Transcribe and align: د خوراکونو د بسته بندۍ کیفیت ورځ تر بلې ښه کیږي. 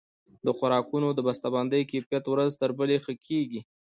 د 0.45 0.47
خوراکونو 0.57 1.07
د 1.13 1.19
بسته 1.27 1.47
بندۍ 1.55 1.83
کیفیت 1.91 2.25
ورځ 2.29 2.51
تر 2.61 2.69
بلې 2.79 2.97
ښه 3.03 3.13
کیږي. 3.25 3.61